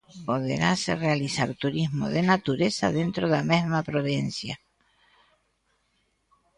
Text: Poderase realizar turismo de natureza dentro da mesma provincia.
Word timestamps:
Poderase 0.27 0.91
realizar 1.05 1.49
turismo 1.63 2.05
de 2.15 2.21
natureza 2.31 2.87
dentro 2.99 3.23
da 3.33 3.41
mesma 3.51 3.79
provincia. 3.91 4.55